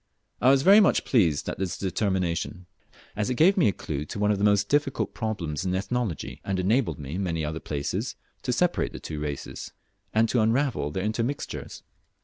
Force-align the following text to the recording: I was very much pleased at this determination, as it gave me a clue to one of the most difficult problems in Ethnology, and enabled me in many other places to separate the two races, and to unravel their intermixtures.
I 0.41 0.49
was 0.49 0.63
very 0.63 0.79
much 0.79 1.05
pleased 1.05 1.47
at 1.47 1.59
this 1.59 1.77
determination, 1.77 2.65
as 3.15 3.29
it 3.29 3.35
gave 3.35 3.55
me 3.55 3.67
a 3.67 3.71
clue 3.71 4.03
to 4.05 4.17
one 4.17 4.31
of 4.31 4.39
the 4.39 4.43
most 4.43 4.67
difficult 4.67 5.13
problems 5.13 5.63
in 5.63 5.75
Ethnology, 5.75 6.41
and 6.43 6.59
enabled 6.59 6.97
me 6.97 7.13
in 7.13 7.21
many 7.23 7.45
other 7.45 7.59
places 7.59 8.15
to 8.41 8.51
separate 8.51 8.93
the 8.93 8.99
two 8.99 9.19
races, 9.19 9.73
and 10.11 10.27
to 10.29 10.41
unravel 10.41 10.89
their 10.89 11.03
intermixtures. 11.03 11.83